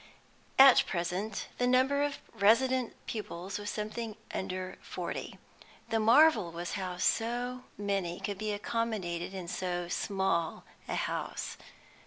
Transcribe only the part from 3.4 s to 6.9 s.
was something under forty. The marvel was